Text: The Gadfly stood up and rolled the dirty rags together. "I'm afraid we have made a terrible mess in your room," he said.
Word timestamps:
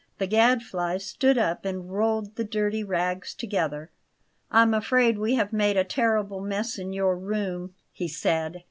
The 0.17 0.25
Gadfly 0.25 0.97
stood 0.97 1.37
up 1.37 1.63
and 1.63 1.91
rolled 1.93 2.35
the 2.35 2.43
dirty 2.43 2.83
rags 2.83 3.35
together. 3.35 3.91
"I'm 4.49 4.73
afraid 4.73 5.19
we 5.19 5.35
have 5.35 5.53
made 5.53 5.77
a 5.77 5.83
terrible 5.83 6.41
mess 6.41 6.79
in 6.79 6.91
your 6.91 7.15
room," 7.15 7.75
he 7.91 8.07
said. 8.07 8.59